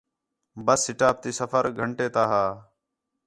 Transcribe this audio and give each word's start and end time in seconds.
بس 0.65 0.79
سٹاپ 0.87 1.15
تا 1.21 1.29
سفر 1.39 1.63
گھنٹے 1.79 2.07
تا 2.15 2.23
ہا 2.31 2.45